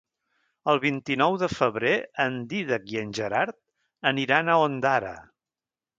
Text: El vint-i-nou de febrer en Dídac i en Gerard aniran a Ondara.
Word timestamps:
El 0.71 0.79
vint-i-nou 0.85 1.35
de 1.41 1.49
febrer 1.51 1.93
en 2.25 2.39
Dídac 2.53 2.89
i 2.95 2.99
en 3.03 3.11
Gerard 3.19 3.59
aniran 4.13 4.51
a 4.51 4.57
Ondara. 4.71 5.17